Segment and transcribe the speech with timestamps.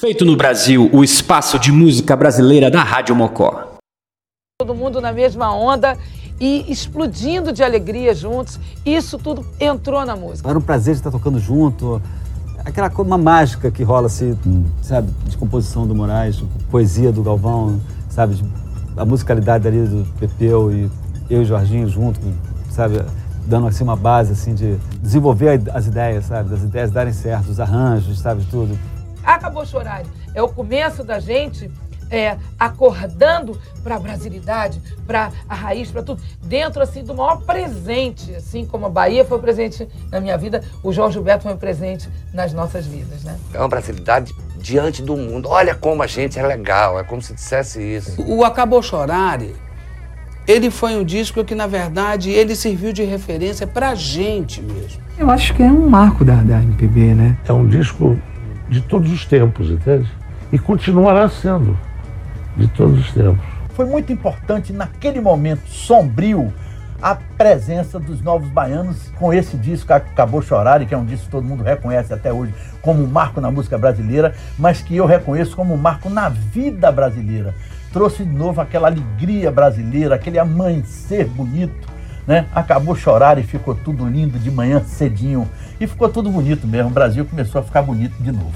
[0.00, 3.74] Feito no Brasil, o espaço de música brasileira da Rádio Mocó.
[4.58, 5.94] Todo mundo na mesma onda
[6.40, 8.58] e explodindo de alegria juntos.
[8.86, 10.48] Isso tudo entrou na música.
[10.48, 12.00] Era um prazer de estar tocando junto.
[12.64, 14.34] Aquela coisa, uma mágica que rola, assim,
[14.80, 17.78] sabe, de composição do Moraes, poesia do Galvão,
[18.08, 18.42] sabe,
[18.96, 20.90] a musicalidade ali do Pepeu e
[21.28, 22.18] eu e Jorginho junto,
[22.70, 23.04] sabe,
[23.44, 27.60] dando assim uma base assim de desenvolver as ideias, sabe, das ideias darem certo, os
[27.60, 28.78] arranjos, sabe, tudo.
[29.24, 30.02] Acabou chorar.
[30.34, 31.70] É o começo da gente
[32.10, 38.34] é, acordando para a brasilidade, para a raiz, para tudo, dentro assim do maior presente,
[38.34, 42.52] assim como a Bahia foi presente na minha vida, o Jorge Gilberto foi presente nas
[42.52, 43.38] nossas vidas, né?
[43.54, 45.48] É uma brasilidade diante do mundo.
[45.48, 48.20] Olha como a gente é legal, é como se dissesse isso.
[48.22, 49.54] O Acabou Chorare,
[50.46, 55.00] ele foi um disco que, na verdade, ele serviu de referência pra gente mesmo.
[55.16, 57.38] Eu acho que é um marco da, da MPB, né?
[57.46, 58.18] É um disco
[58.70, 60.08] de todos os tempos, entende?
[60.52, 61.76] E continuará sendo
[62.56, 63.44] de todos os tempos.
[63.74, 66.52] Foi muito importante naquele momento sombrio
[67.02, 71.26] a presença dos novos baianos com esse disco que acabou chorar, que é um disco
[71.26, 75.06] que todo mundo reconhece até hoje como um marco na música brasileira, mas que eu
[75.06, 77.54] reconheço como um marco na vida brasileira.
[77.92, 81.88] Trouxe de novo aquela alegria brasileira, aquele amanhecer bonito,
[82.26, 82.46] né?
[82.54, 85.48] Acabou chorar e ficou tudo lindo de manhã cedinho.
[85.80, 86.90] E ficou tudo bonito mesmo.
[86.90, 88.52] O Brasil começou a ficar bonito de novo.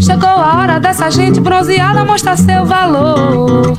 [0.00, 3.78] Chegou a hora dessa gente bronzeada mostrar seu valor.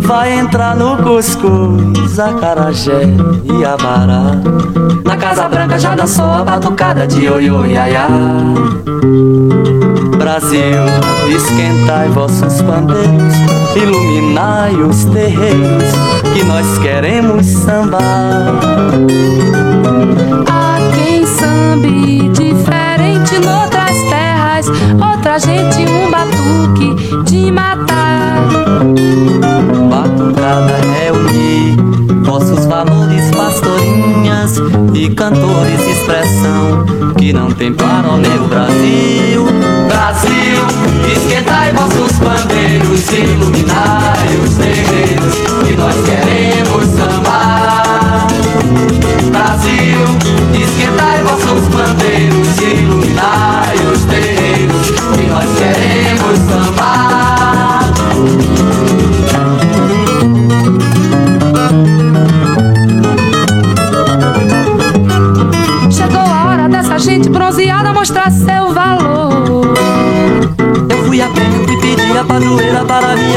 [0.00, 3.02] Vai entrar no cuscuz, acarajé
[3.44, 4.32] e abará.
[5.04, 8.08] Na Casa Branca já dançou a batucada de oiô iaiá.
[10.18, 10.84] Brasil,
[11.34, 13.34] esquentai vossos pandeiros,
[13.76, 15.84] iluminai os terreiros,
[16.34, 18.54] que nós queremos sambar.
[20.48, 24.66] Há quem sambe diferente noutras terras,
[25.00, 27.77] outra gente um batuque de matar.
[35.08, 36.84] E cantores, expressão
[37.18, 38.48] que não tem para o meu.
[38.48, 39.37] Brasil,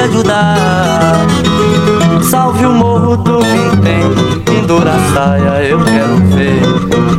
[0.03, 1.17] ajudar.
[2.23, 6.61] Salve o morro do Vintém, pendura a saia, eu quero ver.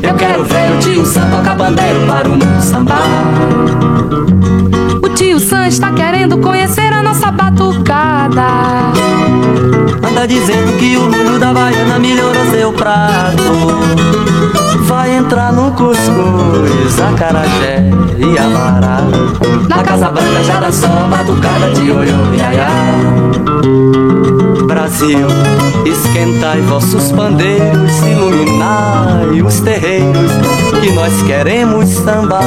[0.03, 3.03] Eu quero ver o tio Sam tocar bandeiro para o mundo sambar.
[5.03, 8.47] O tio Sam está querendo conhecer a nossa batucada.
[10.23, 13.43] Anda dizendo que o molho da baiana melhorou seu prato.
[14.83, 19.01] Vai entrar no cuscuz, acarajé e amará.
[19.69, 22.69] Na Casa Branca já dançou a batucada de oiô iaiá.
[24.65, 25.27] Brasil,
[25.87, 30.31] esquentai vossos pandeiros, iluminai os terreiros,
[30.81, 32.45] que nós queremos sambar.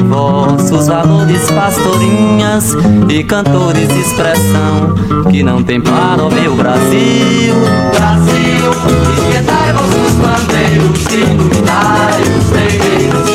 [0.00, 2.76] Vossos valores, pastorinhas
[3.08, 4.94] e cantores, expressão
[5.30, 7.54] que não tem para o meu Brasil.
[7.94, 8.70] Brasil,
[9.18, 13.31] esquentai vossos bandeiros, iluminai os terreiros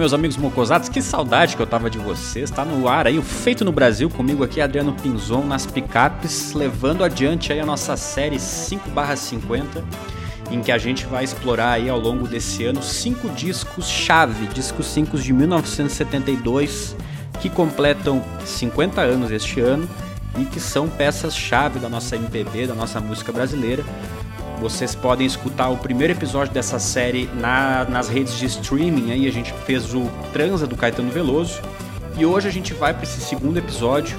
[0.00, 2.50] meus amigos mocosados, que saudade que eu tava de vocês.
[2.50, 7.04] Tá no ar aí o Feito no Brasil comigo aqui Adriano Pinzon nas picapes, levando
[7.04, 9.84] adiante aí a nossa série 5/50,
[10.50, 14.86] em que a gente vai explorar aí ao longo desse ano cinco discos chave, discos
[14.86, 16.96] 5 de 1972
[17.38, 19.86] que completam 50 anos este ano
[20.38, 23.84] e que são peças chave da nossa MPB, da nossa música brasileira.
[24.60, 29.10] Vocês podem escutar o primeiro episódio dessa série na, nas redes de streaming.
[29.10, 30.02] Aí a gente fez o
[30.34, 31.62] Transa do Caetano Veloso.
[32.18, 34.18] E hoje a gente vai para esse segundo episódio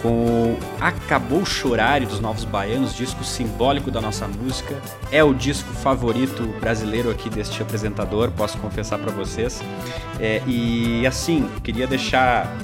[0.00, 4.80] com Acabou Chorar dos Novos Baianos, disco simbólico da nossa música.
[5.10, 9.60] É o disco favorito brasileiro aqui deste apresentador, posso confessar para vocês.
[10.20, 12.56] É, e assim, queria deixar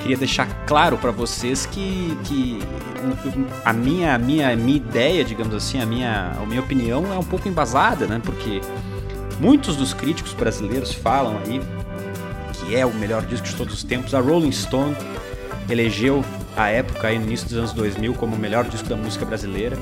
[0.00, 2.58] queria deixar claro para vocês que, que
[3.64, 7.18] a minha, a minha, a minha ideia, digamos assim, a minha, a minha opinião é
[7.18, 8.20] um pouco embasada, né?
[8.22, 8.60] Porque
[9.38, 11.60] muitos dos críticos brasileiros falam aí
[12.52, 14.14] que é o melhor disco de todos os tempos.
[14.14, 14.96] A Rolling Stone
[15.68, 16.24] elegeu
[16.56, 19.78] a época aí no início dos anos 2000 como o melhor disco da música brasileira.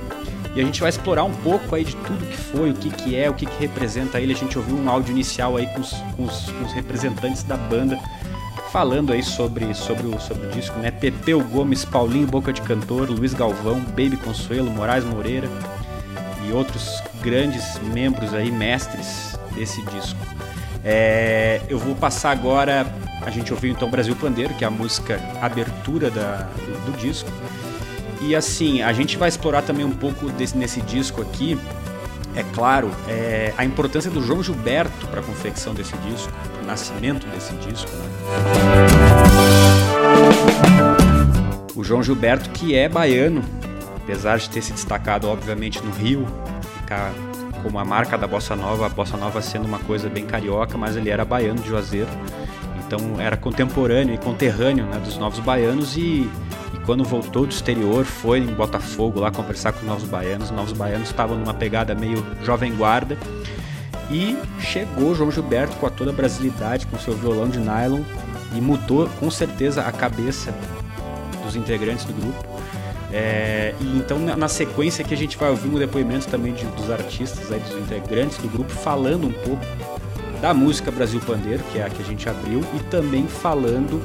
[0.54, 3.16] E a gente vai explorar um pouco aí de tudo que foi, o que, que
[3.16, 4.32] é, o que, que representa ele.
[4.32, 7.56] A gente ouviu um áudio inicial aí com os, com os, com os representantes da
[7.56, 7.98] banda
[8.70, 10.90] falando aí sobre, sobre, o, sobre o disco, né?
[10.90, 15.48] Pepeu Gomes, Paulinho Boca de Cantor, Luiz Galvão, Baby Consuelo, Moraes Moreira
[16.46, 20.18] e outros grandes membros aí, mestres desse disco.
[20.84, 22.86] É, eu vou passar agora,
[23.22, 27.30] a gente ouviu então Brasil Pandeiro, que é a música abertura da, do, do disco.
[28.20, 31.58] E assim, a gente vai explorar também um pouco desse, nesse disco aqui,
[32.34, 36.32] é claro, é, a importância do João Gilberto para a confecção desse disco,
[36.62, 37.90] o nascimento desse disco.
[37.90, 38.04] Né?
[41.74, 43.42] O João Gilberto, que é baiano,
[43.96, 46.26] apesar de ter se destacado, obviamente, no Rio,
[46.80, 47.12] ficar
[47.62, 50.96] como a marca da Bossa Nova, a Bossa Nova sendo uma coisa bem carioca, mas
[50.96, 52.08] ele era baiano de Juazeiro,
[52.86, 56.30] então era contemporâneo e conterrâneo né, dos novos baianos e
[56.88, 60.48] quando voltou do exterior, foi em Botafogo lá conversar com os Novos Baianos.
[60.48, 63.18] Os Novos Baianos estavam numa pegada meio jovem guarda.
[64.10, 68.00] E chegou João Gilberto com a toda a brasilidade, com seu violão de nylon,
[68.54, 70.54] e mudou com certeza a cabeça
[71.44, 72.42] dos integrantes do grupo.
[73.12, 76.90] É, e então na, sequência aqui a gente vai ouvir um depoimento também de, dos
[76.90, 79.62] artistas, aí, dos integrantes do grupo, falando um pouco
[80.40, 84.02] da música Brasil Pandeiro, que é a que a gente abriu, e também falando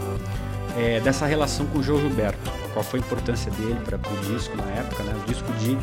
[0.77, 4.57] é, dessa relação com o João Gilberto qual foi a importância dele para o disco
[4.57, 5.13] na época, né?
[5.15, 5.77] O disco de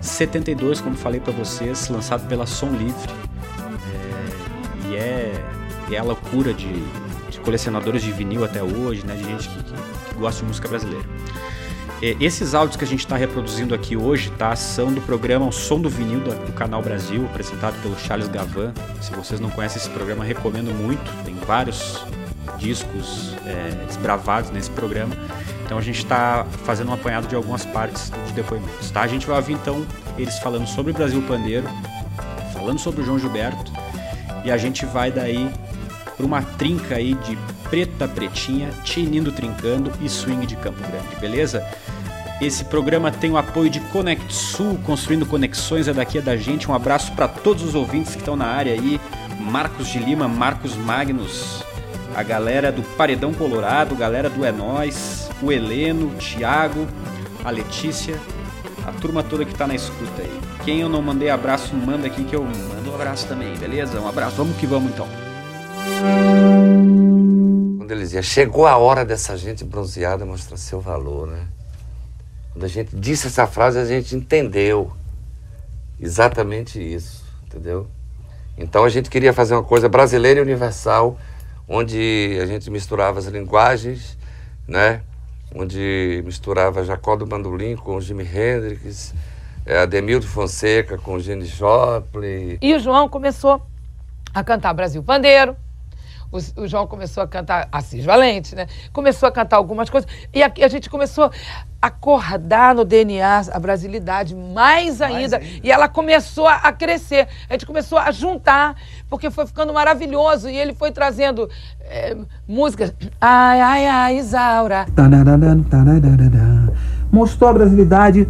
[0.00, 3.10] 72, como falei para vocês, lançado pela Som Livre.
[3.92, 5.44] É, e, é,
[5.92, 6.72] é a loucura de,
[7.30, 9.14] de, colecionadores de vinil até hoje, né?
[9.14, 11.04] De gente que, que, que gosta de música brasileira.
[12.02, 15.52] É, esses áudios que a gente está reproduzindo aqui hoje tá, são do programa O
[15.52, 18.74] Som do Vinil do, do, Canal Brasil, apresentado pelo Charles Gavan.
[19.00, 21.02] Se vocês não conhecem esse programa, recomendo muito.
[21.24, 22.04] Tem vários
[22.58, 25.14] discos é, desbravados nesse programa.
[25.74, 28.92] Então a gente está fazendo um apanhado de algumas partes de depoimentos.
[28.92, 29.00] Tá?
[29.00, 29.84] A gente vai ouvir então
[30.16, 31.66] eles falando sobre o Brasil Pandeiro,
[32.52, 33.72] falando sobre o João Gilberto,
[34.44, 35.50] e a gente vai daí
[36.16, 37.36] para uma trinca aí de
[37.68, 41.66] preta pretinha, tinindo trincando e swing de Campo Grande, beleza?
[42.40, 46.70] Esse programa tem o apoio de Conect Sul, construindo conexões, é daqui é da gente.
[46.70, 49.00] Um abraço para todos os ouvintes que estão na área aí.
[49.40, 51.64] Marcos de Lima, Marcos Magnus,
[52.14, 56.86] a galera do Paredão Colorado, galera do É Nós, o Heleno, o Thiago,
[57.44, 58.18] a Letícia,
[58.86, 60.40] a turma toda que tá na escuta aí.
[60.64, 64.00] Quem eu não mandei abraço, manda aqui que eu mando um abraço também, beleza?
[64.00, 65.06] Um abraço, vamos que vamos então.
[67.78, 71.46] Quando ele dizia, chegou a hora dessa gente bronzeada mostrar seu valor, né?
[72.52, 74.92] Quando a gente disse essa frase, a gente entendeu
[76.00, 77.86] exatamente isso, entendeu?
[78.56, 81.18] Então a gente queria fazer uma coisa brasileira e universal,
[81.68, 84.16] onde a gente misturava as linguagens,
[84.68, 85.02] né?
[85.54, 89.14] Onde misturava Jacó do Bandolim com Jimi Hendrix,
[89.64, 92.58] é, Ademildo Fonseca com Jenny Joplin.
[92.60, 93.62] E o João começou
[94.34, 95.56] a cantar Brasil Pandeiro,
[96.34, 98.66] o, o, João começou a cantar Assis Valente, né?
[98.92, 100.10] Começou a cantar algumas coisas.
[100.32, 101.30] E aqui a gente começou
[101.80, 105.14] a acordar no DNA a brasilidade mais ainda.
[105.14, 105.60] mais ainda.
[105.62, 107.28] E ela começou a crescer.
[107.48, 108.74] A gente começou a juntar,
[109.08, 110.48] porque foi ficando maravilhoso.
[110.48, 111.48] E ele foi trazendo
[111.82, 112.16] é,
[112.48, 112.92] músicas.
[113.20, 114.86] Ai, ai, ai, Isaura.
[117.12, 118.28] Mostrou a brasilidade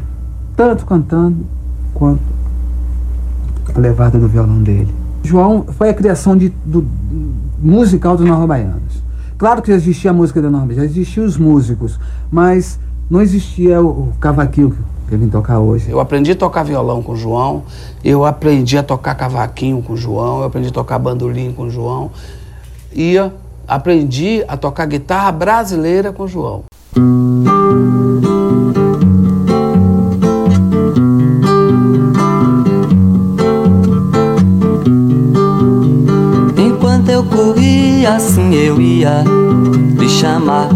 [0.55, 1.47] tanto cantando
[1.95, 2.21] quanto
[3.75, 4.95] a levada do violão dele.
[5.23, 6.83] João foi a criação de, do,
[7.59, 9.03] musical dos Nova Baianos.
[9.37, 11.99] Claro que já existia a música da Norma, já existiam os músicos,
[12.31, 12.79] mas
[13.11, 15.91] não existia o, o cavaquinho Pra ele tocar hoje.
[15.91, 17.65] Eu aprendi a tocar violão com o João,
[18.03, 21.71] eu aprendi a tocar cavaquinho com o João, eu aprendi a tocar bandolim com o
[21.71, 22.11] João
[22.91, 23.17] e
[23.69, 26.65] aprendi a tocar guitarra brasileira com o João.
[38.05, 39.25] Corria, assim eu ia
[39.99, 40.69] lhe chamar.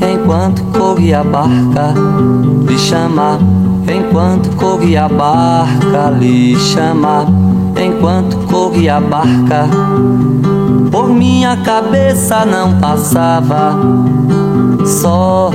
[0.00, 1.94] Enquanto corria a barca,
[2.66, 3.38] lhe chamar.
[3.88, 7.26] Enquanto corria a barca, lhe chamar.
[7.76, 9.68] Enquanto corria a barca,
[10.90, 13.76] por minha cabeça não passava.
[14.84, 15.50] Só,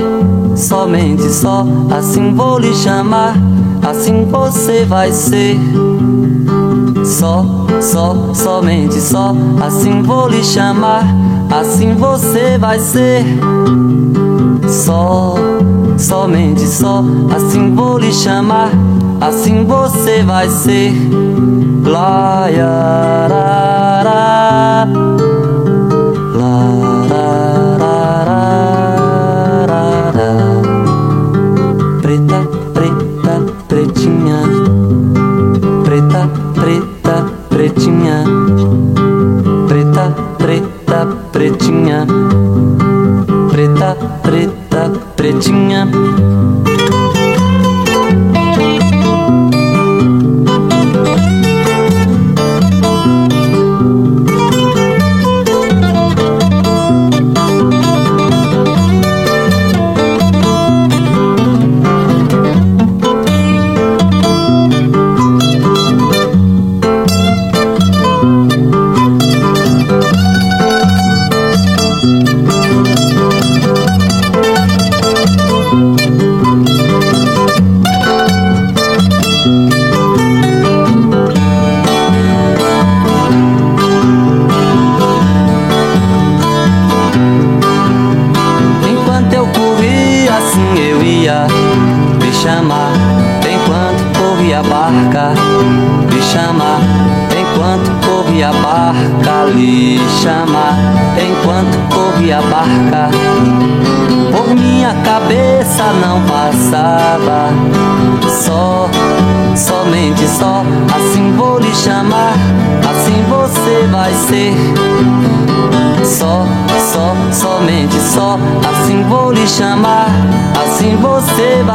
[0.54, 3.34] somente só, assim vou lhe chamar.
[3.82, 5.58] Assim você vai ser.
[7.04, 7.44] Só,
[7.80, 11.04] só, somente só, assim vou lhe chamar,
[11.50, 13.24] assim você vai ser.
[14.68, 15.34] Só,
[15.98, 17.04] somente só,
[17.34, 18.70] assim vou lhe chamar,
[19.20, 20.92] assim você vai ser.
[21.84, 23.28] Lá, ya,
[41.42, 42.06] pretinha,
[43.50, 46.31] preta, preta, pretinha.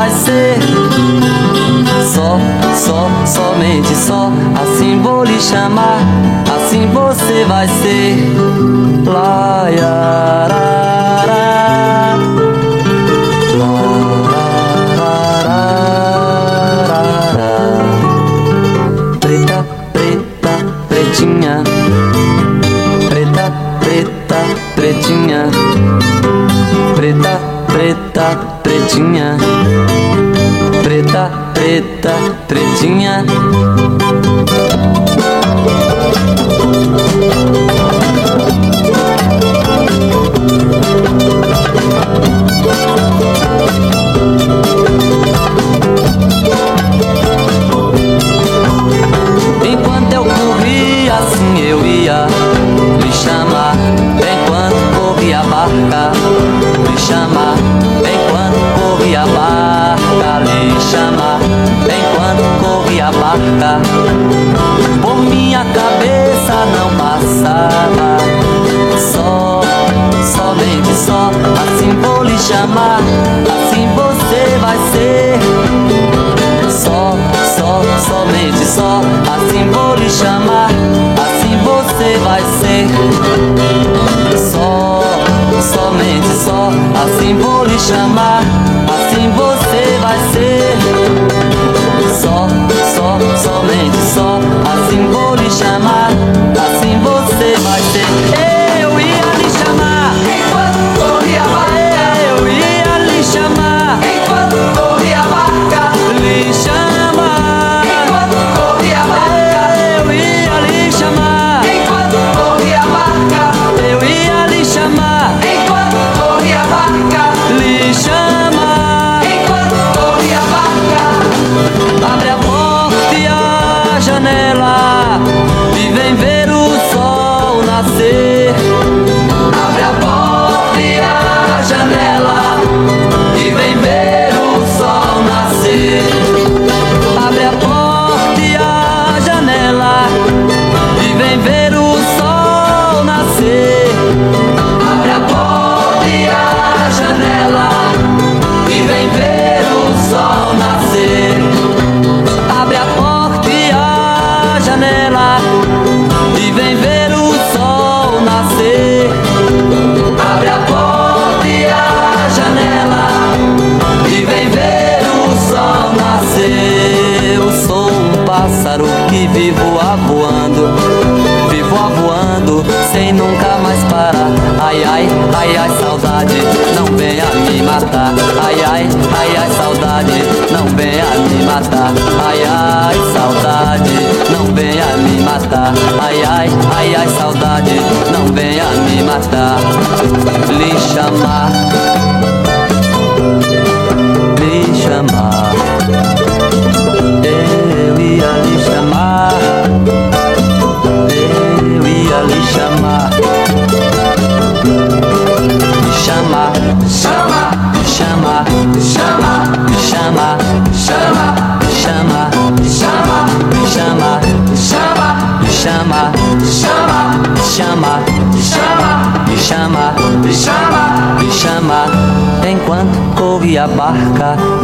[0.08, 0.58] Vai ser.
[2.14, 2.40] Só,
[2.76, 6.00] só, somente só, assim vou lhe chamar,
[6.56, 8.16] assim você vai ser.
[9.06, 12.18] Lá, ya, ra, ra.
[13.58, 13.74] Lá,
[14.98, 15.14] ra,
[15.48, 15.64] ra,
[16.88, 17.02] ra,
[17.38, 17.54] ra.
[19.20, 20.54] Preta, preta,
[20.88, 21.64] pretinha
[23.10, 24.40] preta, preta,
[24.76, 25.42] pretinha,
[26.96, 29.38] preta, preta, pretinha,
[31.67, 32.13] preta,
[32.47, 33.25] pretinha.
[49.65, 52.27] Enquanto eu corria, assim eu ia
[53.03, 53.75] lhe chamar.
[54.15, 56.12] Enquanto corria a barca,
[56.89, 57.97] lhe chamar.
[65.01, 68.17] Por minha cabeça não passava.
[68.98, 69.62] Só,
[70.24, 71.32] somente só,
[71.63, 73.00] assim vou lhe chamar.
[73.48, 75.39] Assim você vai ser.
[76.72, 77.15] Só,
[77.58, 79.01] só, somente só,
[79.36, 80.70] assim vou lhe chamar,
[81.22, 82.88] assim você vai ser.
[84.38, 85.01] Só,
[85.62, 86.70] somente só,
[87.03, 88.41] assim vou lhe chamar,
[88.88, 89.76] assim você
[94.88, 96.10] só, assim vou lhe chamar,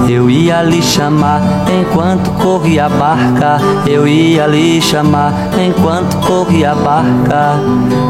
[0.10, 3.58] eu ia lhe chamar enquanto corria a barca,
[3.88, 7.56] eu ia lhe chamar enquanto corria a barca,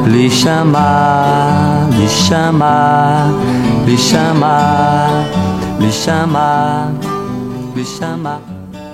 [0.08, 3.30] lhe chamar, lhe chamar,
[3.86, 5.26] lhe chamar,
[5.80, 6.92] lhe chamar,
[7.76, 8.42] lhe chamar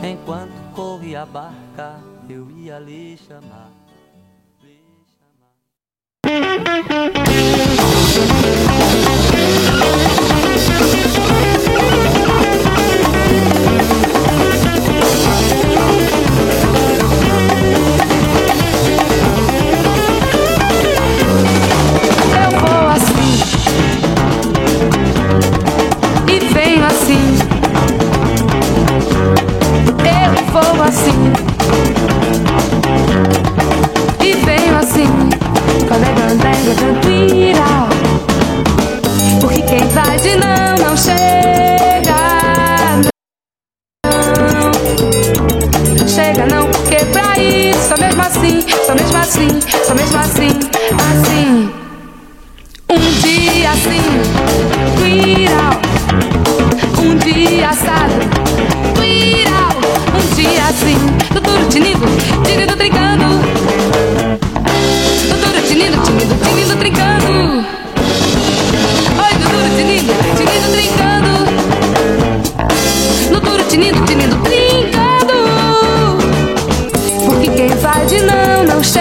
[0.04, 1.96] enquanto corria a barca,
[2.30, 3.70] eu ia lhe chamar.
[4.64, 4.80] Lhe
[8.26, 8.69] chamar.
[30.52, 31.34] vou assim.
[34.22, 35.08] E venho assim,
[35.88, 37.90] com a degandenga tranquila.
[39.40, 42.20] Porque quem vai de não, não chega.
[46.00, 49.48] Não chega não, porque pra ir, só mesmo assim, só mesmo assim,
[49.86, 50.60] só mesmo assim,
[51.12, 51.72] assim.
[52.92, 54.02] Um dia assim,
[54.98, 55.80] viral.
[57.00, 58.39] Um dia assado.
[73.70, 75.34] tinindo, tinindo, brincando.
[77.26, 79.00] Porque quem vai de não, não chega.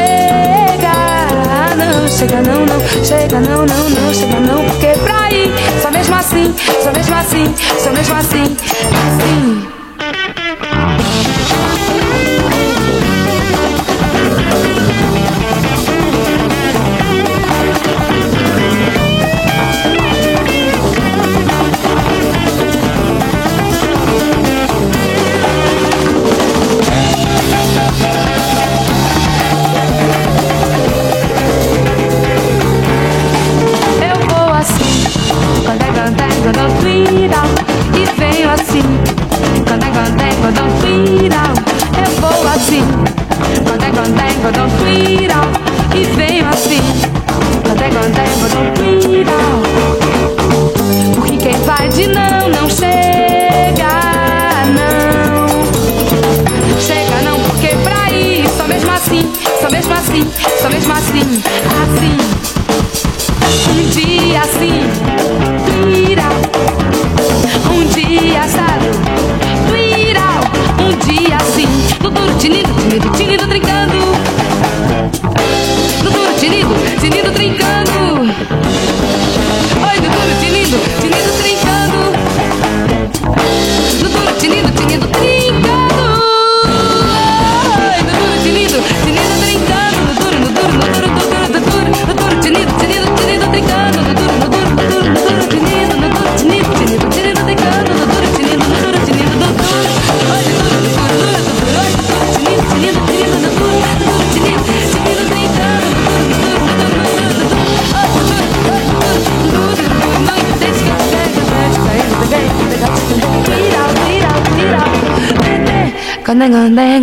[1.76, 4.64] Não chega, não, não chega, não, não, não chega, não.
[4.66, 5.52] Porque pra ir,
[5.82, 8.56] só mesmo assim, só mesmo assim, só mesmo assim,
[9.06, 9.67] assim.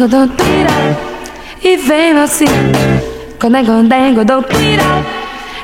[0.08, 0.98] dou tira
[1.64, 2.46] e venho assim.
[2.46, 4.84] É condengo, dengo, dou tira,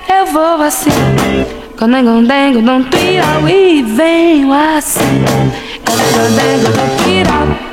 [0.09, 0.89] eu vou assim.
[0.89, 5.01] É condengo, dengo, dou tira e venho assim.
[5.01, 7.71] É condengo, dengo, dou tira.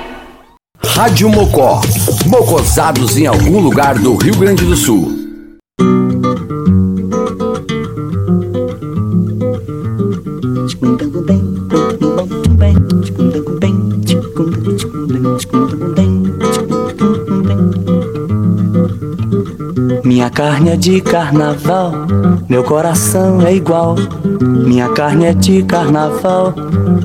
[0.84, 1.80] Rádio Mocó.
[2.26, 5.17] Mocosados em algum lugar do Rio Grande do Sul.
[20.28, 21.90] Minha carne é de carnaval,
[22.50, 23.96] meu coração é igual.
[24.42, 26.52] Minha carne é de carnaval,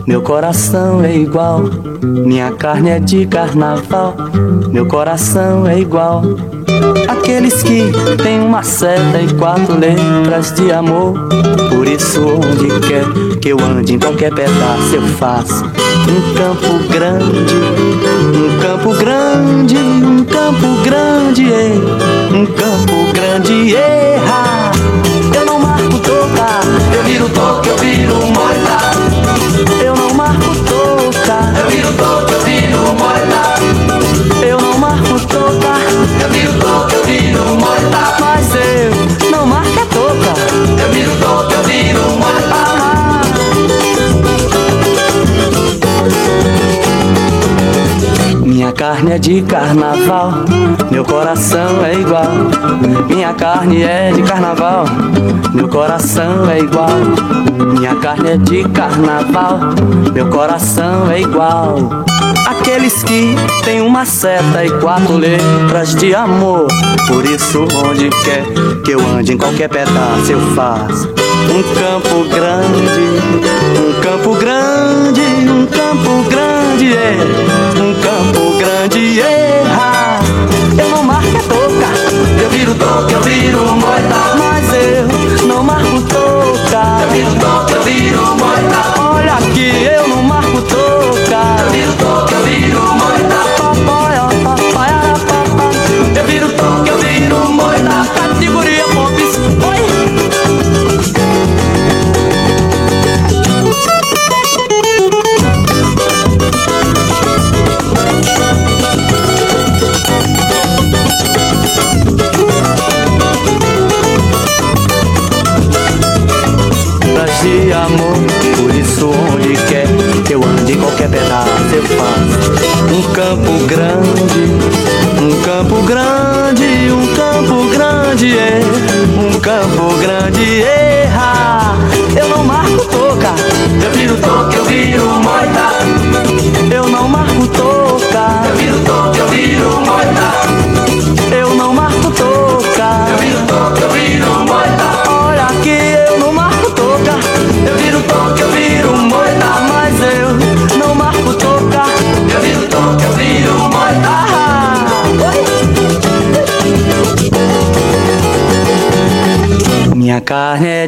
[0.05, 1.61] meu coração é igual.
[2.03, 4.13] Minha carne é de carnaval,
[4.69, 6.21] meu coração é igual.
[7.07, 11.13] Aqueles que têm uma seta e quatro letras de amor.
[11.69, 13.05] Por isso, onde quer
[13.39, 18.02] que eu ande, em qualquer pedaço eu faço um campo grande
[18.35, 21.45] um campo grande, um campo grande,
[22.31, 24.71] um campo grande, erra.
[25.35, 29.32] Eu não marco toca, eu viro toca, eu viro moita.
[48.83, 50.43] Carne é de carnaval,
[50.91, 52.27] meu coração é igual.
[53.07, 54.83] Minha carne é de carnaval,
[55.53, 56.89] meu coração é igual.
[57.79, 59.57] Minha carne é de carnaval,
[60.13, 61.77] meu coração é igual.
[62.45, 66.67] Aqueles que têm uma seta e quatro letras de amor.
[67.07, 68.43] Por isso, onde quer
[68.83, 71.07] que eu ande, em qualquer pedaço eu faço.
[71.07, 72.99] Um campo grande,
[73.79, 77.62] um campo grande, um campo grande, é.
[82.75, 83.82] Toca, eu viro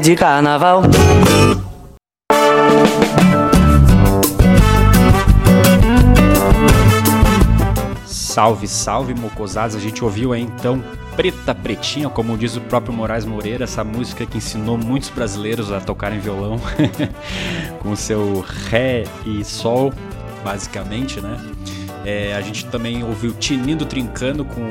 [0.06, 0.84] de carnaval.
[8.06, 9.76] Salve, salve, mocosados.
[9.76, 10.84] A gente ouviu aí então
[11.16, 15.82] Preta Pretinha, como diz o próprio Moraes Moreira, essa música que ensinou muitos brasileiros a
[15.82, 16.60] tocarem violão
[17.82, 19.92] com seu Ré e Sol,
[20.44, 21.36] basicamente, né?
[22.06, 24.68] É, a gente também ouviu Tinindo Trincando com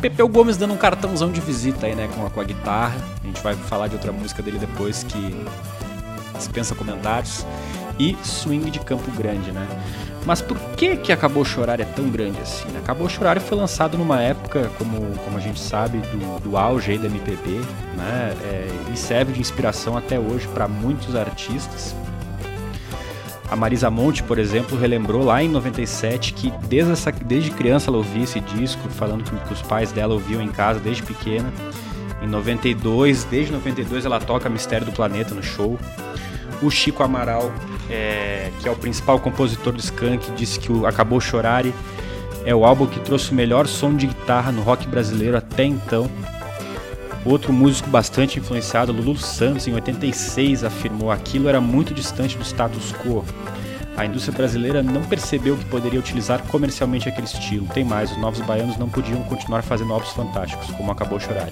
[0.00, 2.96] Pepeu Gomes dando um cartãozão de visita aí, né, com a, com a guitarra.
[3.32, 5.34] Gente vai falar de outra música dele depois que
[6.36, 7.46] dispensa comentários.
[7.98, 9.66] E Swing de Campo Grande, né?
[10.26, 12.68] Mas por que que Acabou Chorar é tão grande assim?
[12.68, 12.80] né?
[12.80, 17.06] Acabou Chorar foi lançado numa época, como, como a gente sabe, do, do auge da
[17.06, 17.60] MPB,
[17.96, 18.36] né?
[18.44, 21.94] É, e serve de inspiração até hoje para muitos artistas.
[23.50, 27.98] A Marisa Monte, por exemplo, relembrou lá em 97 que desde, essa, desde criança ela
[27.98, 31.50] ouvia esse disco, falando que, que os pais dela ouviam em casa desde pequena.
[32.22, 35.78] Em 92, desde 92 ela toca Mistério do Planeta no show.
[36.62, 37.52] O Chico Amaral,
[37.90, 41.74] é, que é o principal compositor do Skank, disse que o Acabou Chorare
[42.44, 46.08] é o álbum que trouxe o melhor som de guitarra no rock brasileiro até então.
[47.24, 52.92] Outro músico bastante influenciado, Lulu Santos, em 86, afirmou aquilo era muito distante do status
[52.92, 53.24] quo.
[53.96, 57.66] A indústria brasileira não percebeu que poderia utilizar comercialmente aquele estilo.
[57.68, 61.50] Tem mais, os novos baianos não podiam continuar fazendo álbuns fantásticos, como acabou chorar.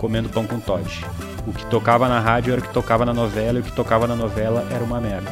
[0.00, 1.04] Comendo pão com Todd.
[1.46, 4.06] O que tocava na rádio era o que tocava na novela, e o que tocava
[4.06, 5.30] na novela era uma merda.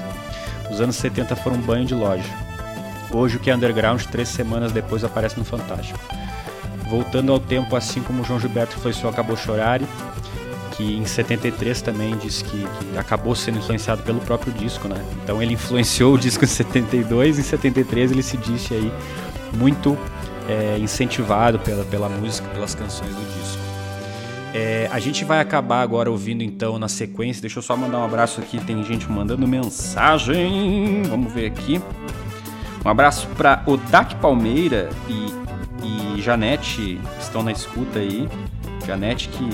[0.70, 2.28] Os anos 70 foram um banho de loja.
[3.10, 5.98] Hoje o que é underground, três semanas depois aparece no Fantástico.
[6.86, 9.86] Voltando ao tempo, assim como o João Gilberto influenciou Acabou Chorare,
[10.76, 15.02] que em 73 também disse que, que acabou sendo influenciado pelo próprio disco, né?
[15.24, 18.92] Então ele influenciou o disco em 72 e em 73 ele se disse aí
[19.54, 19.96] muito
[20.46, 23.57] é, incentivado pela, pela música, pelas canções do disco.
[24.54, 27.40] É, a gente vai acabar agora ouvindo então na sequência.
[27.40, 31.02] Deixa eu só mandar um abraço aqui, tem gente mandando mensagem.
[31.02, 31.80] Vamos ver aqui.
[32.84, 38.28] Um abraço para Odak Palmeira e, e Janete, que estão na escuta aí.
[38.86, 39.48] Janete, que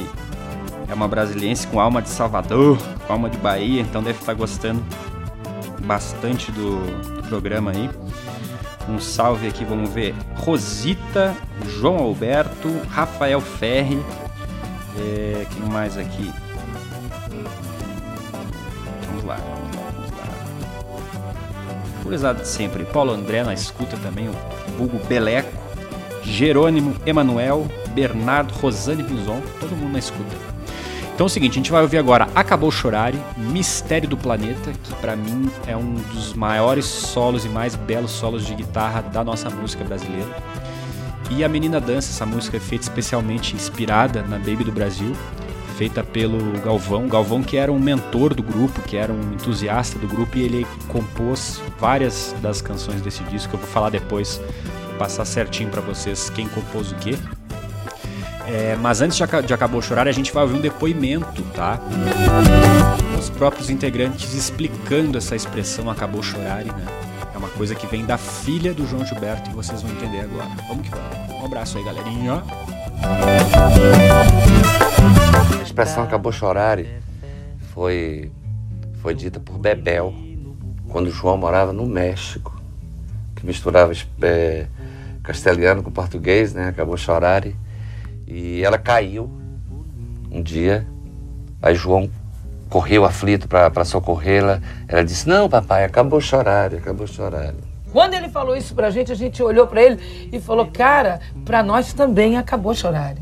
[0.89, 4.83] é uma brasiliense com alma de Salvador, com alma de Bahia, então deve estar gostando
[5.85, 6.77] bastante do,
[7.17, 7.91] do programa aí.
[8.89, 10.15] Um salve aqui, vamos ver.
[10.37, 11.35] Rosita,
[11.67, 13.99] João Alberto, Rafael Ferri.
[14.99, 16.33] É, quem mais aqui?
[19.07, 19.39] Vamos lá,
[22.03, 22.85] vamos lá, de sempre.
[22.85, 24.35] Paulo André na escuta também, o
[24.77, 25.65] vulgo Beleco.
[26.23, 30.35] Jerônimo, Emanuel, Bernardo, Rosane Pinzon, todo mundo na escuta.
[31.15, 34.95] Então é o seguinte, a gente vai ouvir agora Acabou Chorare, Mistério do Planeta, que
[34.97, 39.49] pra mim é um dos maiores solos e mais belos solos de guitarra da nossa
[39.49, 40.29] música brasileira.
[41.31, 45.15] E a Menina Dança, essa música é feita especialmente inspirada na Baby do Brasil,
[45.77, 47.09] feita pelo Galvão.
[47.09, 50.67] Galvão que era um mentor do grupo, que era um entusiasta do grupo e ele
[50.89, 53.55] compôs várias das canções desse disco.
[53.55, 54.41] Eu vou falar depois,
[54.89, 57.17] vou passar certinho pra vocês quem compôs o quê.
[58.47, 61.81] É, mas antes de, de Acabou Chorar, a gente vai ouvir um depoimento, tá?
[63.19, 67.04] Os próprios integrantes explicando essa expressão Acabou Chorar, né?
[67.45, 70.49] Uma coisa que vem da filha do João Gilberto e vocês vão entender agora.
[70.67, 71.43] Vamos que vamos.
[71.43, 72.43] Um abraço aí, galerinha.
[75.61, 76.89] A expressão acabou chorare
[77.75, 78.33] foi,
[79.03, 80.15] foi dita por Bebel,
[80.89, 82.59] quando João morava no México,
[83.37, 84.67] que misturava é,
[85.23, 86.69] castelhano com português, né?
[86.69, 87.55] Acabou chorare.
[88.27, 89.31] E ela caiu
[90.31, 90.87] um dia,
[91.61, 92.09] aí João
[92.75, 94.61] correu aflito para socorrê-la.
[94.89, 97.55] Ela disse: Não, papai, acabou chorare, acabou chorare.
[97.93, 101.63] Quando ele falou isso pra gente, a gente olhou pra ele e falou: Cara, pra
[101.63, 103.15] nós também acabou chorar.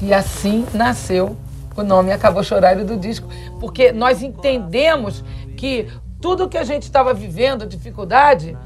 [0.00, 1.36] E assim nasceu
[1.76, 5.24] o nome Acabou Chorar do disco, porque nós entendemos
[5.56, 5.88] que
[6.20, 8.56] tudo que a gente estava vivendo, dificuldade,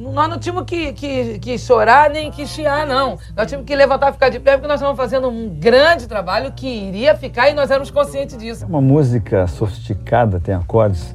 [0.00, 3.18] nós não tínhamos que, que, que chorar nem que chiar, não.
[3.36, 6.52] Nós tínhamos que levantar e ficar de pé, porque nós estávamos fazendo um grande trabalho
[6.52, 8.64] que iria ficar e nós éramos conscientes disso.
[8.64, 11.14] É uma música sofisticada, tem acordes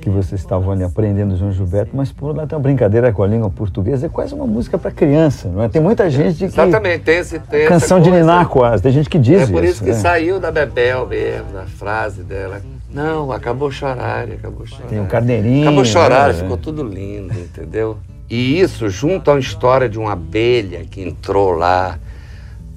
[0.00, 3.26] que vocês estavam ali aprendendo João Gilberto, mas por lá tem uma brincadeira com a
[3.26, 5.68] língua portuguesa, é quase uma música para criança, não é?
[5.68, 9.08] Tem muita gente que Exatamente, tem, esse, tem essa canção de ninar quase, tem gente
[9.08, 9.52] que diz É isso.
[9.52, 9.96] por isso que né?
[9.96, 12.60] saiu da Bebel mesmo, da frase dela.
[12.92, 14.88] Não, acabou chorar, acabou chorar.
[14.88, 15.62] Tem o carneirinho.
[15.62, 16.34] Acabou chorar, né?
[16.34, 17.98] ficou tudo lindo, entendeu?
[18.30, 21.98] E isso, junto a uma história de uma abelha que entrou lá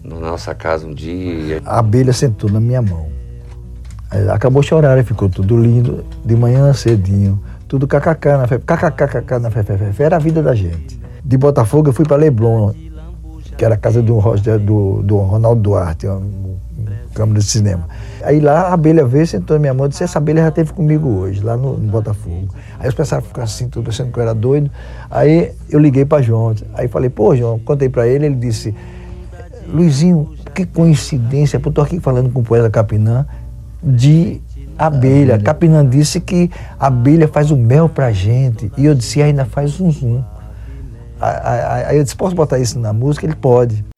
[0.04, 1.62] na nossa casa um dia.
[1.66, 3.10] A abelha sentou na minha mão.
[4.34, 6.04] Acabou chorar, ficou tudo lindo.
[6.26, 8.60] De manhã cedinho, tudo kkk na fé.
[8.60, 10.04] Kkkk na fé, fé, fé, fé.
[10.04, 11.00] Era a vida da gente.
[11.24, 12.74] De Botafogo eu fui para Leblon,
[13.58, 14.20] que era a casa do,
[14.60, 16.58] do, do Ronaldo Duarte, um, um
[17.14, 17.88] câmara de cinema.
[18.24, 20.74] Aí lá a abelha veio, sentou na minha mão e disse, essa abelha já esteve
[20.74, 22.54] comigo hoje, lá no, no Botafogo.
[22.80, 24.70] Aí os pensaram ficar assim, tudo achando que eu era doido.
[25.10, 26.54] Aí eu liguei para João.
[26.74, 28.74] Aí falei, pô, João, contei para ele, ele disse,
[29.68, 33.26] Luizinho, que coincidência, eu estou aqui falando com o poeta Capinã
[33.82, 34.42] de
[34.78, 35.40] abelha.
[35.40, 38.72] Capinã disse que a abelha faz o mel pra gente.
[38.78, 40.24] E eu disse, "E ainda faz um.
[41.20, 43.26] Aí aí eu disse, posso botar isso na música?
[43.26, 43.91] Ele pode.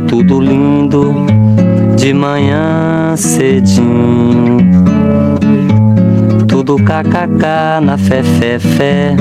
[0.00, 1.14] Tudo lindo
[1.96, 4.58] de manhã cedinho.
[6.46, 7.44] Tudo kkk
[7.82, 9.16] na fé, fé, fé.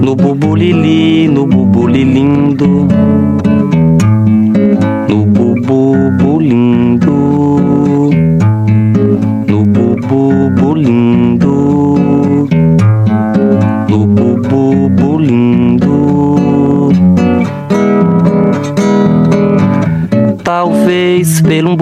[0.00, 2.88] No bubulili, no bubuli lindo.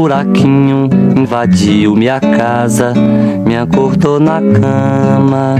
[0.01, 2.95] Buraquinho invadiu minha casa,
[3.47, 5.57] me acordou na cama,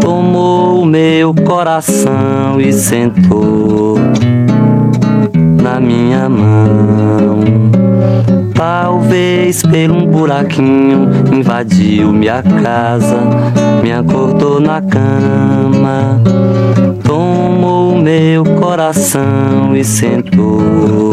[0.00, 3.98] tomou o meu coração e sentou
[5.60, 7.40] na minha mão.
[8.54, 13.18] Talvez pelo um buraquinho invadiu minha casa,
[13.82, 16.22] me acordou na cama,
[17.02, 21.12] tomou meu coração e sentou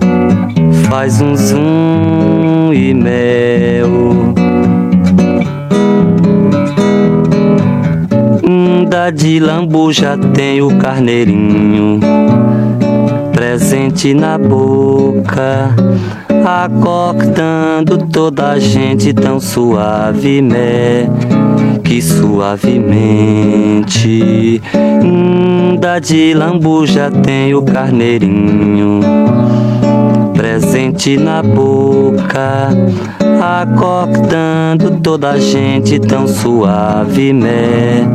[0.91, 4.33] faz um zoom e mel.
[8.89, 11.97] Da de lambuja tem o carneirinho
[13.31, 15.73] presente na boca,
[16.43, 21.07] acordando toda a gente tão suave, né?
[21.85, 23.01] Que suavemente.
[24.75, 28.99] Hum, Da de lambuja tem o carneirinho
[30.61, 32.69] presente na boca,
[33.41, 38.07] acordando toda a gente tão suave, né?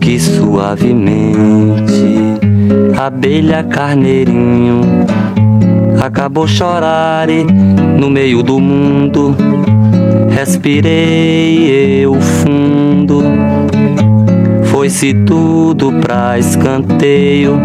[0.00, 1.36] Que suavemente,
[2.98, 4.80] abelha carneirinho,
[6.02, 7.28] acabou chorar
[7.98, 9.36] no meio do mundo,
[10.30, 13.22] respirei eu fundo,
[14.64, 17.60] foi-se tudo pra escanteio.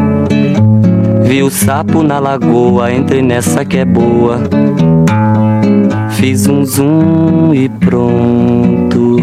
[1.32, 4.38] Vi o sapo na lagoa, entrei nessa que é boa.
[6.10, 9.16] Fiz um zoom e pronto.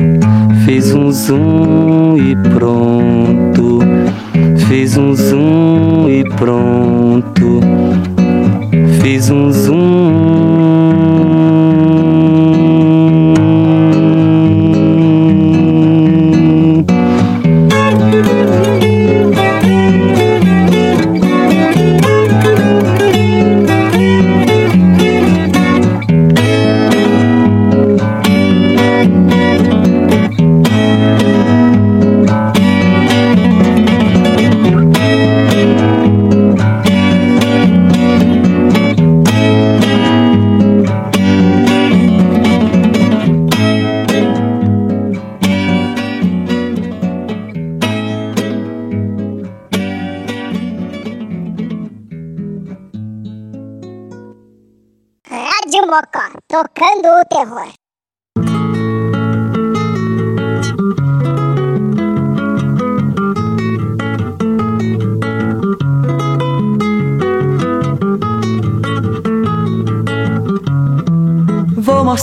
[0.65, 3.81] Fiz um zoom e pronto.
[4.71, 7.61] Fiz um zoom e pronto.
[9.03, 11.28] Fiz um zoom.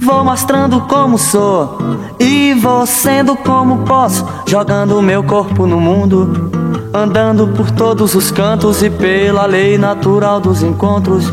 [0.00, 1.76] Vou mostrando como sou
[2.18, 6.50] e vou sendo como posso, jogando meu corpo no mundo,
[6.92, 11.32] andando por todos os cantos e pela lei natural dos encontros.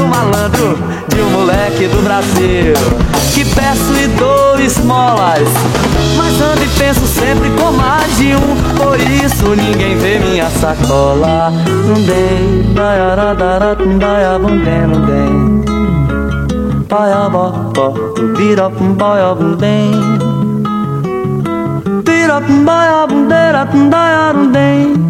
[0.00, 0.78] de um malandro,
[1.08, 2.72] de um moleque do Brasil.
[3.34, 5.48] Que peço e dou esmolas,
[6.16, 8.56] mas ando e penso sempre com mais de um.
[8.76, 11.52] Por isso ninguém vê minha sacola.
[11.86, 16.84] Não dei, daiaradara, daiabundem, não dei.
[16.88, 17.52] Paiabó.
[18.36, 18.94] Birapum,
[22.64, 25.09] baiabum, derapum, daiarum, bem.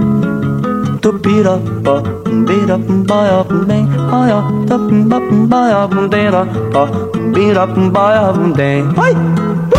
[1.01, 2.01] Tupira, pa,
[2.45, 6.85] bira, baya, bem, aya, tapimba, baya, bundera, pa,
[7.33, 8.85] bira, baya, bundem.
[8.97, 9.15] Ai!
[9.15, 9.70] Quando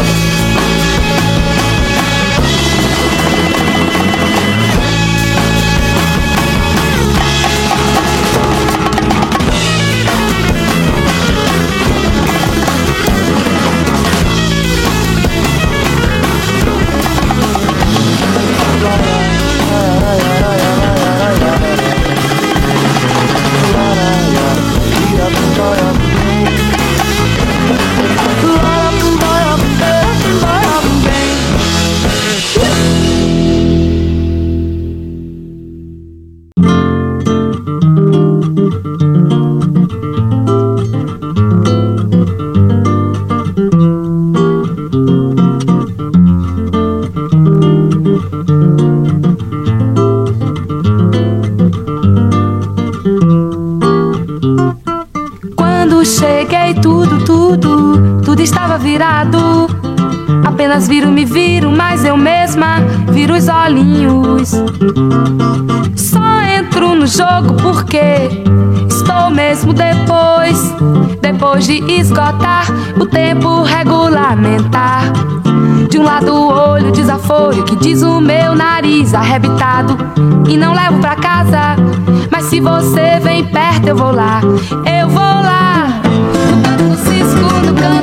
[63.32, 64.50] os olhinhos.
[65.96, 68.28] Só entro no jogo porque
[68.88, 70.74] estou mesmo depois.
[71.20, 72.66] Depois de esgotar
[72.98, 75.12] o tempo regulamentar.
[75.88, 79.96] De um lado o olho desaforo que diz o meu nariz arrebitado.
[80.48, 81.76] E não levo pra casa.
[82.30, 84.40] Mas se você vem perto, eu vou lá.
[84.42, 86.00] Eu vou lá.
[86.50, 88.01] No canto cisco, no canto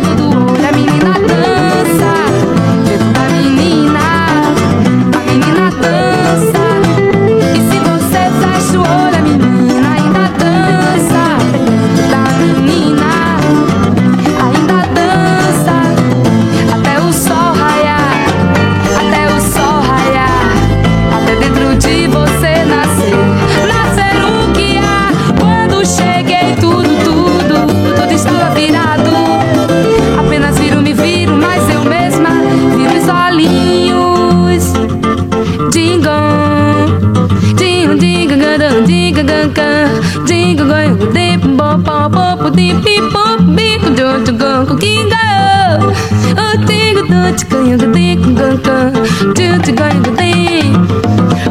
[47.31, 50.73] do, do, ganha, ding, gangan, do, do, ganha, ding.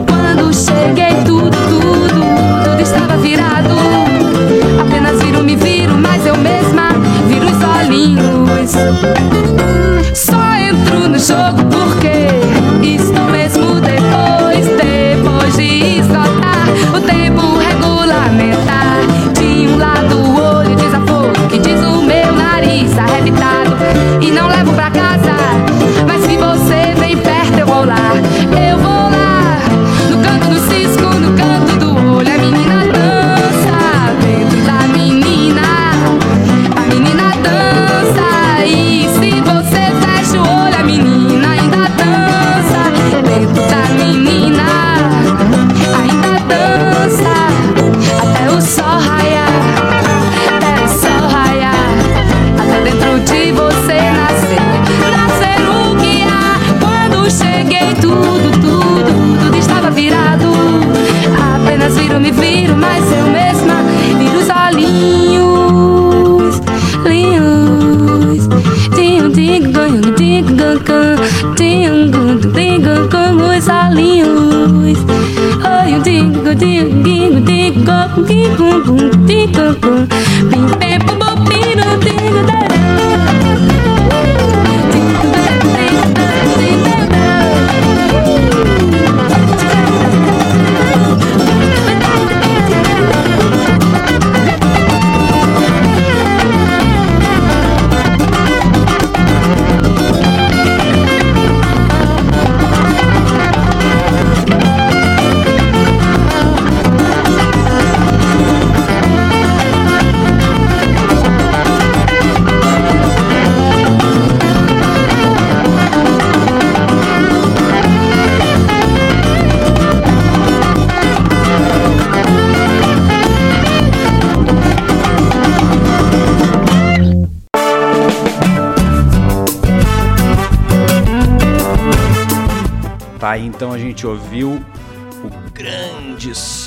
[0.07, 2.21] Quando cheguei, tudo, tudo,
[2.65, 3.48] tudo estava virado.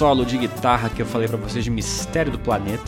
[0.01, 2.81] Solo de guitarra que eu falei pra vocês de Mistério do Planeta.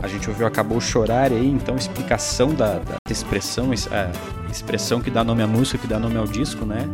[0.00, 4.12] A gente ouviu Acabou Chorar aí, então explicação da, da expressão, es- a
[4.48, 6.88] expressão que dá nome à música, que dá nome ao disco, né?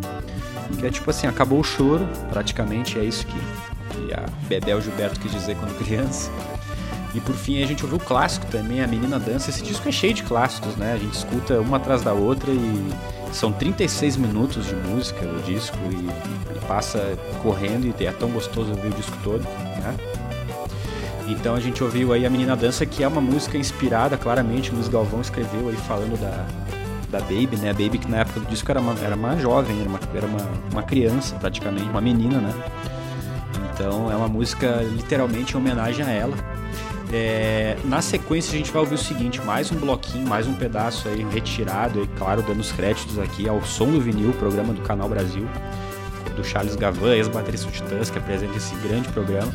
[0.81, 3.39] Que é tipo assim, acabou o choro, praticamente é isso que,
[3.91, 6.31] que a Bebel Gilberto quis dizer quando criança.
[7.15, 9.51] E por fim a gente ouviu o clássico também, A Menina Dança.
[9.51, 10.95] Esse disco é cheio de clássicos, né?
[10.95, 12.89] A gente escuta uma atrás da outra e
[13.33, 18.71] são 36 minutos de música o disco e, e passa correndo e é tão gostoso
[18.71, 19.95] ouvir o disco todo, né?
[21.29, 24.89] Então a gente ouviu aí A Menina Dança, que é uma música inspirada, claramente, Luiz
[24.89, 26.47] Galvão escreveu aí falando da,
[27.11, 27.71] da Baby, né?
[27.71, 30.27] A Baby que na época do disco era uma, era uma jovem, era, uma, era
[30.27, 32.53] uma, uma criança praticamente, uma menina, né?
[33.73, 36.37] Então é uma música literalmente em homenagem a ela.
[37.13, 41.09] É, na sequência a gente vai ouvir o seguinte, mais um bloquinho, mais um pedaço
[41.09, 45.11] aí retirado, aí, claro, dando os créditos aqui ao Som do Vinil, programa do Canal
[45.11, 45.47] Brasil,
[46.35, 49.53] do Charles Gavan, ex-baterista do Titãs, que apresenta esse grande programa.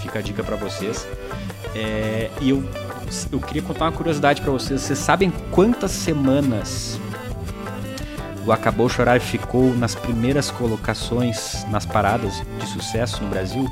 [0.00, 1.06] Fica a dica pra vocês.
[1.74, 2.64] É, e eu,
[3.30, 4.80] eu queria contar uma curiosidade pra vocês.
[4.80, 6.98] Vocês sabem quantas semanas
[8.46, 13.68] o Acabou Chorar ficou nas primeiras colocações nas paradas de sucesso no Brasil?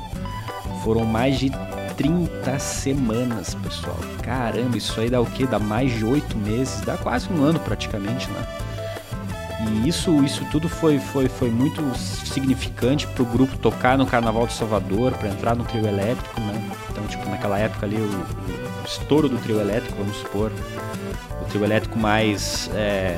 [0.83, 1.49] Foram mais de
[1.97, 3.97] 30 semanas, pessoal.
[4.21, 5.45] Caramba, isso aí dá o quê?
[5.45, 8.47] Dá mais de oito meses, dá quase um ano praticamente, né?
[9.69, 14.53] E isso, isso tudo foi, foi, foi muito significante pro grupo tocar no Carnaval de
[14.53, 16.71] Salvador, para entrar no trio elétrico, né?
[16.89, 20.51] Então, tipo, naquela época ali, o, o estouro do trio elétrico, vamos supor,
[21.41, 22.69] o trio elétrico mais.
[22.73, 23.17] é,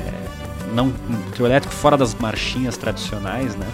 [0.72, 0.92] não,
[1.32, 3.66] trio elétrico fora das marchinhas tradicionais, né?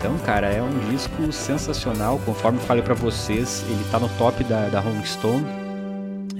[0.00, 2.18] Então, cara, é um disco sensacional.
[2.24, 5.44] Conforme falei pra vocês, ele tá no top da, da Rolling Stone.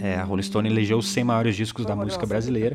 [0.01, 2.75] É, a Rolling Stone elegeu os 100 maiores discos da música brasileira.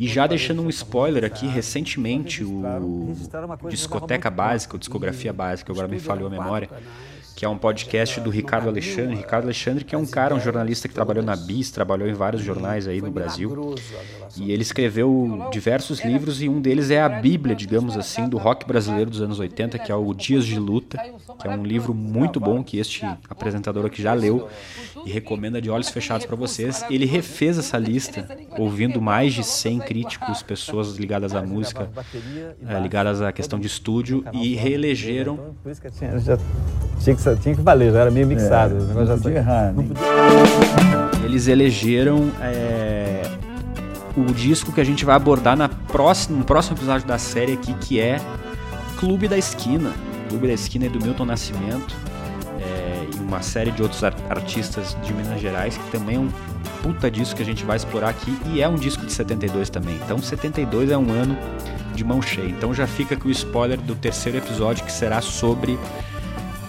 [0.00, 3.14] E já deixando um spoiler aqui, recentemente o
[3.68, 6.70] Discoteca Básica, ou Discografia Básica, agora me falhou a memória,
[7.34, 9.16] que é um podcast do Ricardo Alexandre.
[9.16, 12.42] Ricardo Alexandre, que é um cara, um jornalista que trabalhou na Bis, trabalhou em vários
[12.42, 13.74] jornais aí no Brasil.
[14.36, 18.66] E ele escreveu diversos livros e um deles é a Bíblia, digamos assim, do rock
[18.66, 20.98] brasileiro dos anos 80, que é o Dias de Luta,
[21.40, 24.48] que é um livro muito bom que este apresentador aqui já leu
[25.04, 26.84] e recomenda de olhos fechados para vocês.
[26.90, 28.28] Ele refez essa lista,
[28.58, 31.90] ouvindo mais de 100 críticos, pessoas ligadas à música,
[32.66, 36.36] eh, ligadas à questão de estúdio, e reelegeram Por isso que já
[37.02, 38.74] tinha que, tinha que valer, já era meio mixado.
[38.74, 39.88] o negócio já não podia sa- errar, não né?
[39.88, 43.22] podia- Eles elegeram é,
[44.16, 47.72] o disco que a gente vai abordar na próxima, no próximo episódio da série aqui,
[47.74, 48.20] que é
[48.98, 49.90] Clube da Esquina.
[50.28, 51.94] Clube da Esquina é do Milton Nascimento
[52.60, 56.28] é, e uma série de outros ar- artistas de Minas Gerais, que também é um
[56.82, 59.98] puta disco que a gente vai explorar aqui e é um disco de 72 também.
[60.04, 61.36] Então 72 é um ano
[61.94, 62.48] de mão cheia.
[62.48, 65.78] Então já fica aqui o spoiler do terceiro episódio que será sobre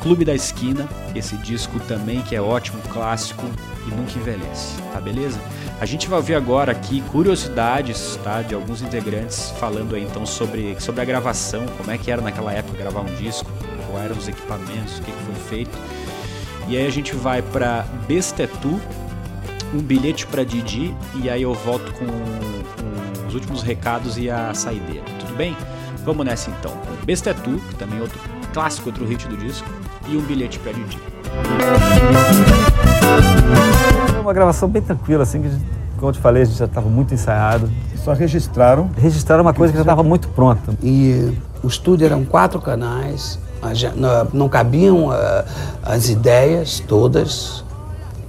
[0.04, 0.86] Clube da Esquina,
[1.16, 3.45] esse disco também que é ótimo, clássico
[3.88, 5.39] e nunca envelhece, tá beleza?
[5.80, 10.76] A gente vai ouvir agora aqui curiosidades, tá, de alguns integrantes falando aí então sobre,
[10.82, 13.49] sobre a gravação, como é que era naquela época gravar um disco,
[13.89, 15.78] quais eram os equipamentos, o que, que foi feito.
[16.68, 18.82] E aí a gente vai pra Bestetu,
[19.74, 24.54] um bilhete pra Didi e aí eu volto com, com os últimos recados e a
[24.54, 25.56] saideira, tudo bem?
[26.04, 29.68] Vamos nessa então, com Bestetu, que também é outro clássico, outro hit do disco,
[30.08, 30.99] e um bilhete pra Didi.
[34.12, 35.49] Foi uma gravação bem tranquila, assim, que,
[35.97, 37.70] como eu te falei, a gente já estava muito ensaiado.
[37.95, 38.89] Só registraram.
[38.97, 40.76] Registraram uma coisa que já estava muito pronta.
[40.84, 43.39] E o estúdio eram quatro canais,
[44.34, 45.45] não cabiam ah,
[45.82, 47.64] as ideias todas.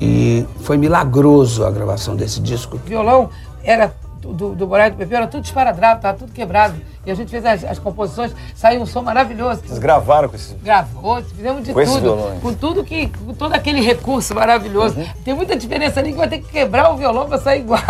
[0.01, 2.77] E foi milagroso a gravação desse disco.
[2.77, 3.31] O violão
[3.63, 3.93] era
[4.33, 6.75] do, do Moraes do Pepeu, era tudo esparadrapo, estava tudo quebrado.
[7.07, 9.61] E a gente fez as, as composições, saiu um som maravilhoso.
[9.67, 10.55] Vocês gravaram com esse.
[10.63, 12.41] Gravou, fizemos de Com tudo.
[12.41, 13.09] Com tudo que.
[13.09, 14.97] Com todo aquele recurso maravilhoso.
[15.25, 17.81] Tem muita diferença ali que vai ter que quebrar o violão para sair igual.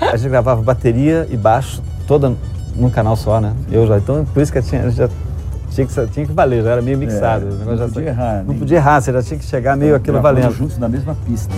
[0.00, 2.34] A gente gravava bateria e baixo toda
[2.74, 3.54] num canal só, né?
[3.70, 3.98] Eu já.
[3.98, 5.08] Então, por isso que eu tinha, já
[5.70, 7.46] tinha que, tinha que valer, já era meio mixado.
[7.46, 9.94] É, não já podia errar, Não nem- podia errar, você já tinha que chegar meio
[9.94, 10.52] aquilo valendo.
[10.52, 11.54] juntos na mesma pista.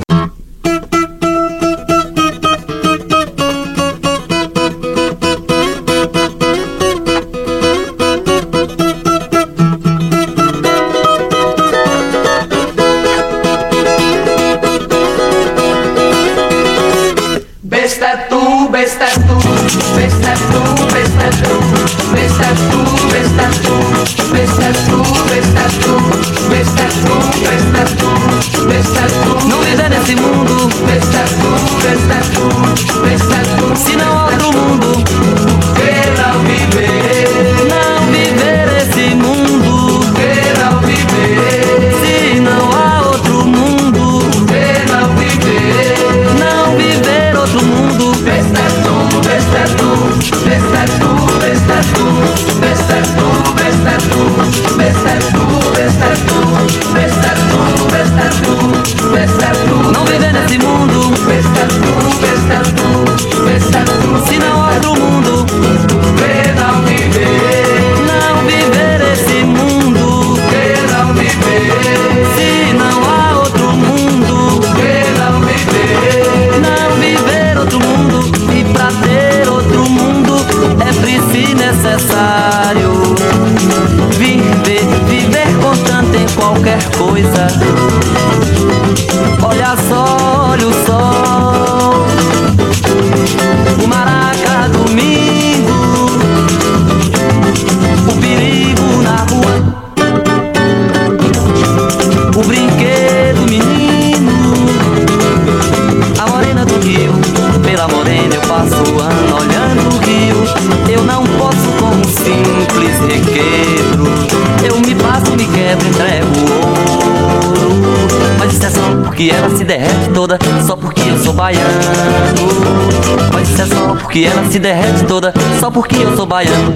[124.61, 126.75] derrete toda só porque eu sou baiano.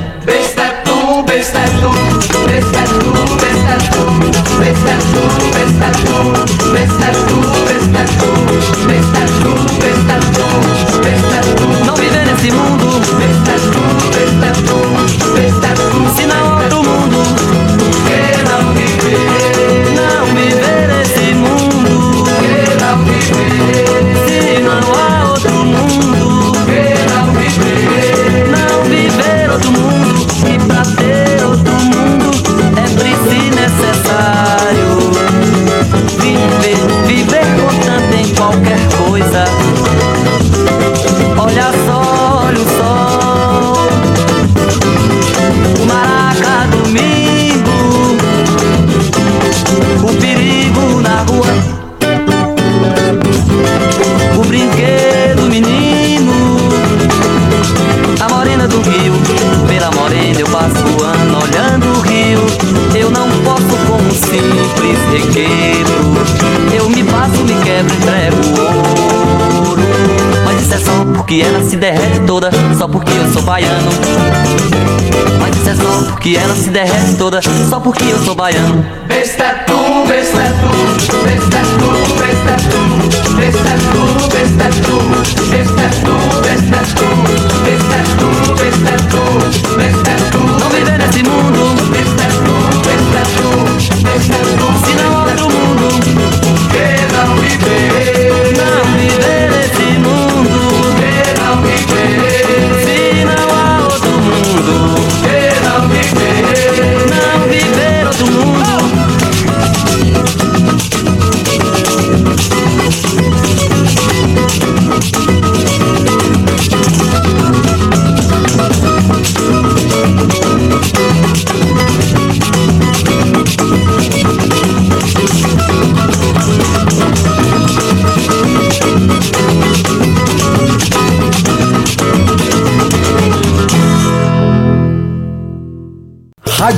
[76.25, 78.83] que ela se derrete toda só porque eu sou baiano.
[79.07, 85.51] Besta é tu, besta é tu, besta é tu, besta tu, besta tu, besta tu,
[85.51, 86.24] besta tu.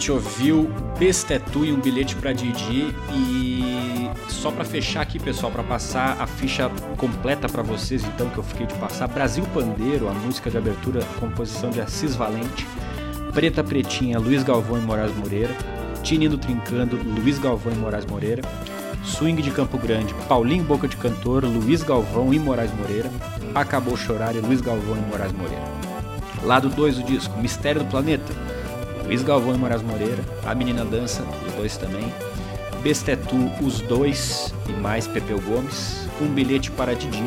[0.00, 5.62] Gente ouviu Bestetu e um bilhete para Didi e só para fechar aqui, pessoal, para
[5.62, 10.14] passar a ficha completa para vocês, então que eu fiquei de passar, Brasil Pandeiro, a
[10.14, 12.66] música de abertura, composição de Assis Valente,
[13.34, 15.54] Preta Pretinha, Luiz Galvão e Moraes Moreira,
[16.02, 18.40] Tinindo Trincando, Luiz Galvão e Moraes Moreira,
[19.04, 23.10] Swing de Campo Grande, Paulinho Boca de Cantor, Luiz Galvão e Moraes Moreira,
[23.54, 25.64] Acabou Chorar e Luiz Galvão e Moraes Moreira.
[26.42, 28.32] Lado 2 do disco, Mistério do Planeta,
[29.10, 32.14] Luiz Galvão e Moraes Moreira, A Menina Dança, os dois também,
[32.80, 37.24] Bestetu, os dois e mais Pepeu Gomes, Um Bilhete para Didi,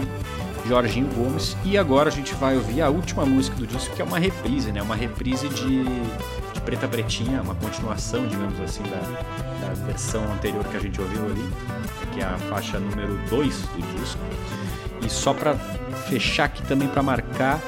[0.66, 4.06] Jorginho Gomes e agora a gente vai ouvir a última música do disco que é
[4.06, 4.82] uma reprise, né?
[4.82, 5.84] Uma reprise de,
[6.54, 11.26] de Preta Pretinha, uma continuação, digamos assim, da, da versão anterior que a gente ouviu
[11.26, 11.50] ali,
[12.14, 14.22] que é a faixa número 2 do disco.
[15.06, 15.54] E só para
[16.08, 17.60] fechar aqui também para marcar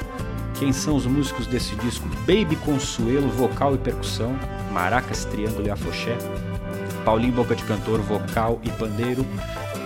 [0.58, 4.38] quem são os músicos desse disco: Baby Consuelo, vocal e percussão,
[4.72, 6.16] maracas, triângulo e afoxé,
[7.04, 9.24] Paulinho Boca de Cantor, vocal e pandeiro,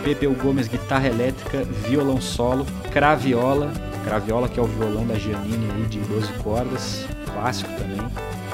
[0.02, 3.72] Pepeu Gomes, guitarra elétrica, violão solo, craviola,
[4.04, 8.00] craviola que é o violão da Giannini aí de 12 cordas, clássico também.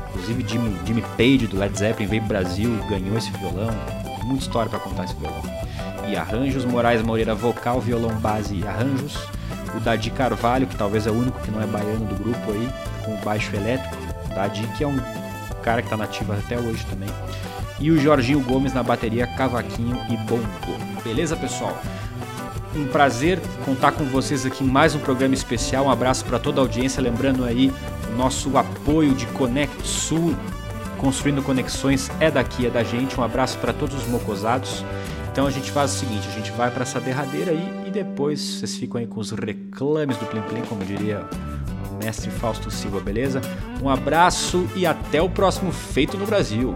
[0.08, 3.70] Inclusive Jimmy, Jimmy Page do Led Zeppelin veio pro Brasil, ganhou esse violão,
[4.24, 5.42] muita história para contar esse violão.
[6.08, 9.16] E arranjos, Moraes Moreira, vocal, violão base e arranjos.
[9.74, 12.68] O Dadi Carvalho, que talvez é o único que não é baiano do grupo aí,
[13.04, 13.96] com o baixo elétrico.
[14.30, 14.98] O Dadi, que é um
[15.62, 17.08] cara que tá nativo até hoje também.
[17.78, 20.46] E o Jorginho Gomes na bateria, cavaquinho e bongo.
[21.04, 21.76] Beleza, pessoal?
[22.74, 25.86] Um prazer contar com vocês aqui em mais um programa especial.
[25.86, 27.02] Um abraço para toda a audiência.
[27.02, 27.72] Lembrando aí
[28.16, 30.34] nosso apoio de Conect Sul,
[30.98, 33.18] construindo conexões é daqui, é da gente.
[33.18, 34.84] Um abraço para todos os mocosados.
[35.30, 38.76] Então a gente faz o seguinte, a gente vai para essa derradeira aí depois vocês
[38.76, 41.26] ficam aí com os reclames do Plim Plim, como diria
[41.90, 43.40] o mestre Fausto Silva, beleza?
[43.82, 46.74] Um abraço e até o próximo Feito no Brasil.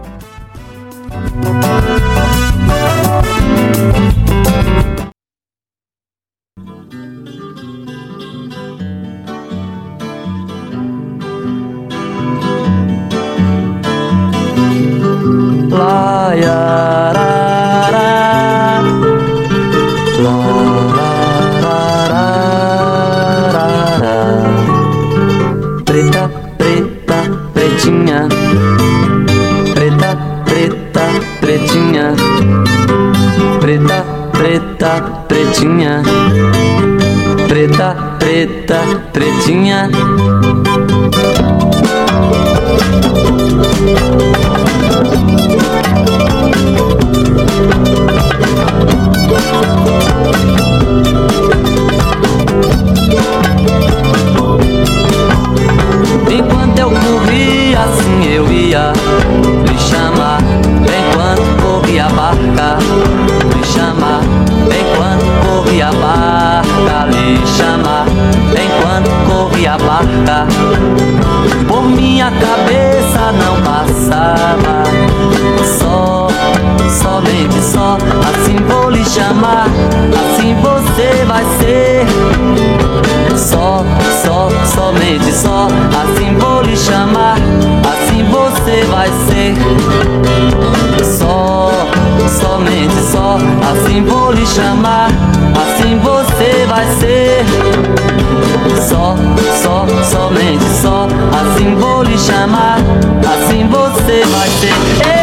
[100.11, 101.07] somente só.
[101.41, 102.77] Assim vou lhe chamar,
[103.25, 105.20] assim você vai ser.